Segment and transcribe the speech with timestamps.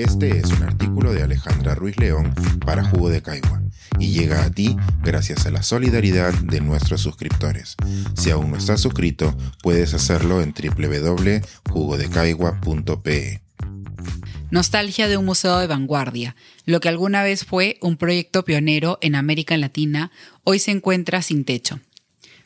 [0.00, 3.60] Este es un artículo de Alejandra Ruiz León para Jugo de Caigua
[3.98, 7.76] y llega a ti gracias a la solidaridad de nuestros suscriptores.
[8.16, 13.42] Si aún no estás suscrito, puedes hacerlo en www.jugodecaigua.pe.
[14.50, 16.34] Nostalgia de un museo de vanguardia.
[16.64, 20.10] Lo que alguna vez fue un proyecto pionero en América Latina,
[20.44, 21.78] hoy se encuentra sin techo.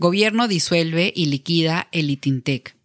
[0.00, 2.75] Gobierno disuelve y liquida el ITINTEC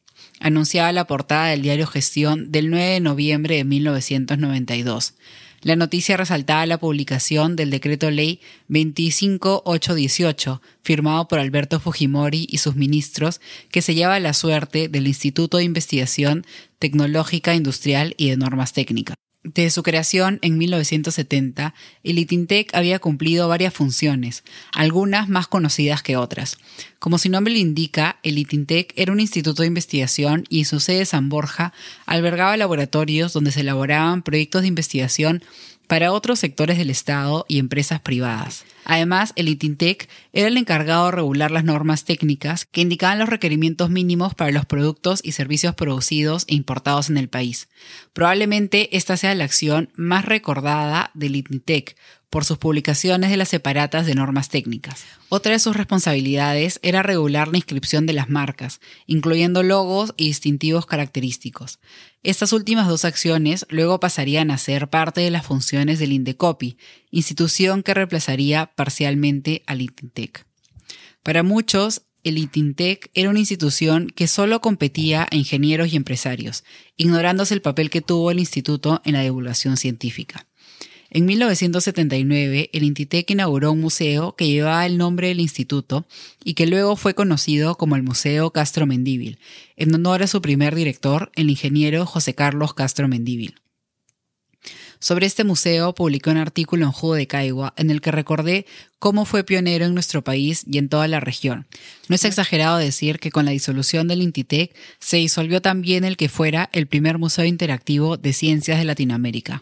[0.41, 5.13] anunciaba la portada del diario Gestión del 9 de noviembre de 1992.
[5.61, 12.75] La noticia resaltaba la publicación del decreto ley 25818, firmado por Alberto Fujimori y sus
[12.75, 16.47] ministros, que sellaba la suerte del Instituto de Investigación
[16.79, 19.20] Tecnológica Industrial y de Normas Técnicas.
[19.43, 21.73] Desde su creación en 1970,
[22.03, 26.59] el ITINTEC había cumplido varias funciones, algunas más conocidas que otras.
[26.99, 30.79] Como su nombre lo indica, el ITINTEC era un instituto de investigación y en su
[30.79, 31.73] sede San Borja
[32.05, 35.43] albergaba laboratorios donde se elaboraban proyectos de investigación
[35.87, 38.65] para otros sectores del Estado y empresas privadas.
[38.85, 43.89] Además, el ITINTEC era el encargado de regular las normas técnicas que indicaban los requerimientos
[43.89, 47.69] mínimos para los productos y servicios producidos e importados en el país.
[48.13, 51.95] Probablemente esta sea la acción más recordada del ITINTEC,
[52.31, 55.03] por sus publicaciones de las separatas de normas técnicas.
[55.27, 60.85] Otra de sus responsabilidades era regular la inscripción de las marcas, incluyendo logos y distintivos
[60.85, 61.79] característicos.
[62.23, 66.77] Estas últimas dos acciones luego pasarían a ser parte de las funciones del INDECOPI,
[67.09, 70.45] institución que reemplazaría parcialmente al ITINTEC.
[71.23, 76.63] Para muchos, el ITINTEC era una institución que solo competía a ingenieros y empresarios,
[76.95, 80.45] ignorándose el papel que tuvo el instituto en la divulgación científica.
[81.13, 86.07] En 1979, el Intitec inauguró un museo que llevaba el nombre del instituto
[86.41, 89.37] y que luego fue conocido como el Museo Castro Mendíbil,
[89.75, 93.55] en honor a su primer director, el ingeniero José Carlos Castro Mendíbil.
[94.99, 98.65] Sobre este museo publiqué un artículo en Jugo de Caigua en el que recordé
[98.97, 101.67] cómo fue pionero en nuestro país y en toda la región.
[102.07, 106.29] No es exagerado decir que con la disolución del Intitec se disolvió también el que
[106.29, 109.61] fuera el primer museo interactivo de ciencias de Latinoamérica.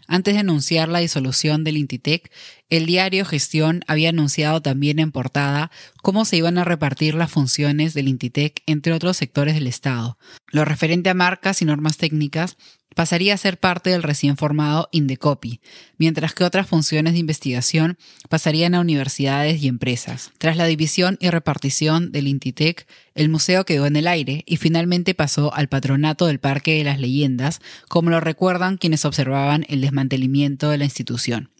[0.11, 2.33] Antes de anunciar la disolución del Intitec,
[2.69, 7.93] el diario Gestión había anunciado también en portada cómo se iban a repartir las funciones
[7.93, 10.17] del Intitec entre otros sectores del Estado.
[10.47, 12.57] Lo referente a marcas y normas técnicas
[12.95, 15.61] pasaría a ser parte del recién formado Indecopi,
[15.97, 17.97] mientras que otras funciones de investigación
[18.29, 20.31] pasarían a universidades y empresas.
[20.37, 25.13] Tras la división y repartición del Intitec, el museo quedó en el aire y finalmente
[25.13, 30.00] pasó al patronato del Parque de las Leyendas, como lo recuerdan quienes observaban el desmantelamiento
[30.09, 31.51] de la institución.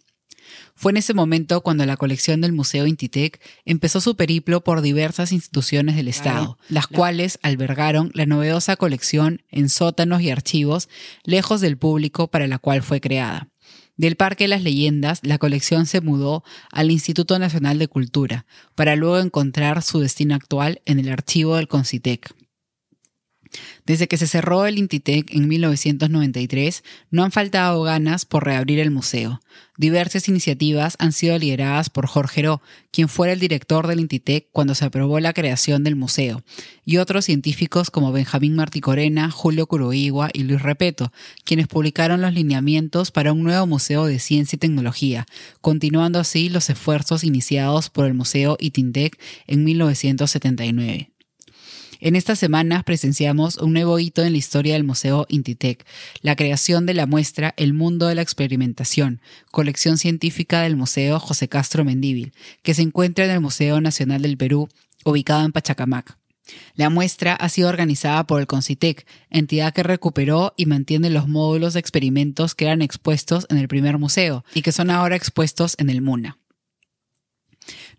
[0.74, 5.32] Fue en ese momento cuando la colección del Museo Intitec empezó su periplo por diversas
[5.32, 10.88] instituciones del Estado, las cuales albergaron la novedosa colección en sótanos y archivos
[11.24, 13.48] lejos del público para la cual fue creada.
[13.96, 18.96] Del Parque de las Leyendas, la colección se mudó al Instituto Nacional de Cultura, para
[18.96, 22.34] luego encontrar su destino actual en el archivo del Concitec.
[23.86, 28.90] Desde que se cerró el Intitec en 1993, no han faltado ganas por reabrir el
[28.90, 29.40] museo.
[29.78, 34.74] Diversas iniciativas han sido lideradas por Jorge Ro, quien fuera el director del Intitec cuando
[34.74, 36.42] se aprobó la creación del museo,
[36.84, 41.10] y otros científicos como Benjamín Martí Corena, Julio Curuigua y Luis Repeto,
[41.44, 45.26] quienes publicaron los lineamientos para un nuevo museo de ciencia y tecnología,
[45.60, 51.11] continuando así los esfuerzos iniciados por el Museo Itintec en 1979.
[52.04, 55.86] En estas semanas presenciamos un nuevo hito en la historia del Museo Intitec,
[56.20, 59.20] la creación de la muestra El Mundo de la Experimentación,
[59.52, 62.32] colección científica del Museo José Castro Mendíbil,
[62.64, 64.68] que se encuentra en el Museo Nacional del Perú,
[65.04, 66.18] ubicado en Pachacamac.
[66.74, 71.74] La muestra ha sido organizada por el Concitec, entidad que recuperó y mantiene los módulos
[71.74, 75.88] de experimentos que eran expuestos en el primer museo y que son ahora expuestos en
[75.88, 76.41] el MUNA.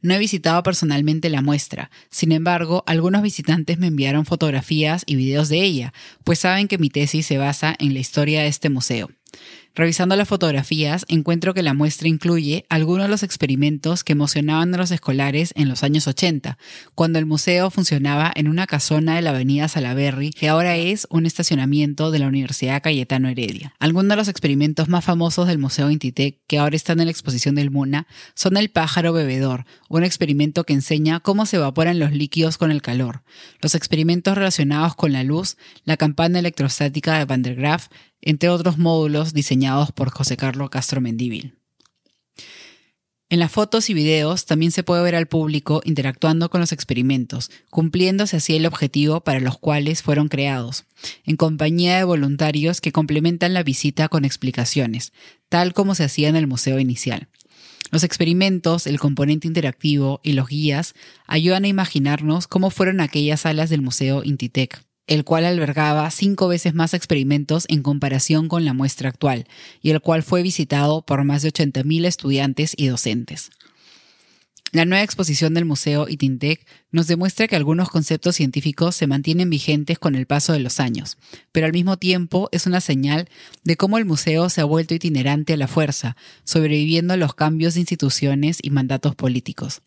[0.03, 5.47] No he visitado personalmente la muestra, sin embargo, algunos visitantes me enviaron fotografías y videos
[5.47, 5.93] de ella,
[6.25, 9.09] pues saben que mi tesis se basa en la historia de este museo.
[9.75, 14.77] Revisando las fotografías, encuentro que la muestra incluye algunos de los experimentos que emocionaban a
[14.77, 16.59] los escolares en los años 80,
[16.93, 21.25] cuando el museo funcionaba en una casona de la avenida Salaberry, que ahora es un
[21.25, 23.73] estacionamiento de la Universidad Cayetano Heredia.
[23.79, 27.55] Algunos de los experimentos más famosos del Museo Intitec, que ahora están en la exposición
[27.55, 28.05] del MUNA,
[28.35, 32.83] son el pájaro bebedor, un experimento que enseña cómo se evaporan los líquidos con el
[32.83, 33.23] calor,
[33.59, 37.87] los experimentos relacionados con la luz, la campana electrostática de Van der Graaf,
[38.25, 41.55] entre otros módulos diseñados por José Carlos Castro Mendíbil.
[43.33, 47.49] En las fotos y videos también se puede ver al público interactuando con los experimentos,
[47.71, 50.85] cumpliéndose así el objetivo para los cuales fueron creados,
[51.25, 55.13] en compañía de voluntarios que complementan la visita con explicaciones,
[55.49, 57.27] tal como se hacía en el museo inicial.
[57.89, 60.93] Los experimentos, el componente interactivo y los guías
[61.25, 66.73] ayudan a imaginarnos cómo fueron aquellas salas del Museo Intitec, el cual albergaba cinco veces
[66.73, 69.47] más experimentos en comparación con la muestra actual,
[69.81, 73.51] y el cual fue visitado por más de 80.000 estudiantes y docentes.
[74.73, 79.99] La nueva exposición del Museo Itintec nos demuestra que algunos conceptos científicos se mantienen vigentes
[79.99, 81.19] con el paso de los años,
[81.51, 83.29] pero al mismo tiempo es una señal
[83.63, 87.75] de cómo el museo se ha vuelto itinerante a la fuerza, sobreviviendo a los cambios
[87.75, 89.83] de instituciones y mandatos políticos.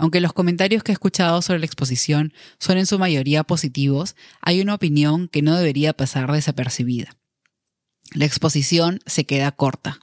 [0.00, 4.62] Aunque los comentarios que he escuchado sobre la exposición son en su mayoría positivos, hay
[4.62, 7.18] una opinión que no debería pasar desapercibida.
[8.14, 10.00] La exposición se queda corta.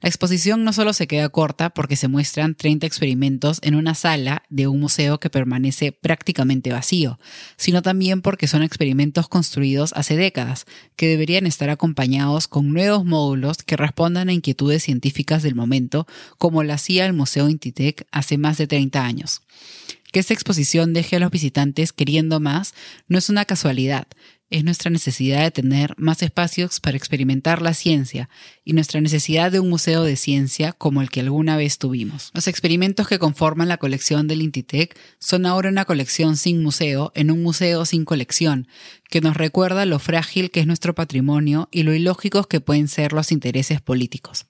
[0.00, 4.44] La exposición no solo se queda corta porque se muestran 30 experimentos en una sala
[4.48, 7.18] de un museo que permanece prácticamente vacío,
[7.56, 13.64] sino también porque son experimentos construidos hace décadas, que deberían estar acompañados con nuevos módulos
[13.64, 16.06] que respondan a inquietudes científicas del momento,
[16.38, 19.42] como lo hacía el Museo Intitec hace más de 30 años.
[20.12, 22.72] Que esta exposición deje a los visitantes queriendo más
[23.08, 24.06] no es una casualidad,
[24.50, 28.28] es nuestra necesidad de tener más espacios para experimentar la ciencia
[28.64, 32.30] y nuestra necesidad de un museo de ciencia como el que alguna vez tuvimos.
[32.34, 37.30] Los experimentos que conforman la colección del Intitec son ahora una colección sin museo en
[37.30, 38.68] un museo sin colección,
[39.10, 43.12] que nos recuerda lo frágil que es nuestro patrimonio y lo ilógicos que pueden ser
[43.12, 44.46] los intereses políticos.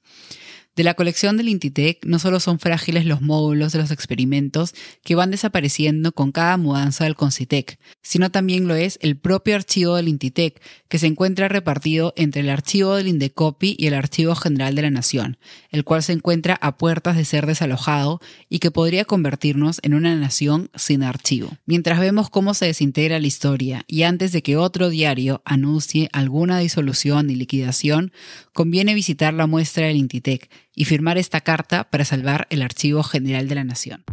[0.78, 5.16] De la colección del Intitec no solo son frágiles los módulos de los experimentos que
[5.16, 10.06] van desapareciendo con cada mudanza del Concitec, sino también lo es el propio archivo del
[10.06, 14.82] Intitec, que se encuentra repartido entre el archivo del Indecopi y el Archivo General de
[14.82, 15.36] la Nación,
[15.70, 20.14] el cual se encuentra a puertas de ser desalojado y que podría convertirnos en una
[20.14, 21.50] nación sin archivo.
[21.66, 26.60] Mientras vemos cómo se desintegra la historia y antes de que otro diario anuncie alguna
[26.60, 28.12] disolución y liquidación,
[28.52, 30.48] conviene visitar la muestra del Intitec
[30.78, 34.04] y firmar esta carta para salvar el Archivo General de la Nación.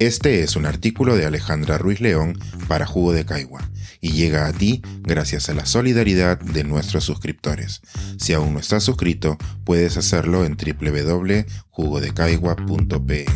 [0.00, 2.36] Este es un artículo de Alejandra Ruiz León
[2.66, 3.70] para Jugo de Caigua
[4.00, 7.80] y llega a ti gracias a la solidaridad de nuestros suscriptores.
[8.18, 13.26] Si aún no estás suscrito, puedes hacerlo en www.jugodecaigua.pe.